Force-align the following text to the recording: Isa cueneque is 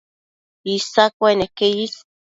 Isa 0.75 1.11
cueneque 1.15 1.67
is 1.85 1.93